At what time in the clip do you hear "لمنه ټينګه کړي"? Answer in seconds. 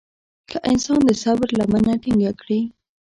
1.59-2.61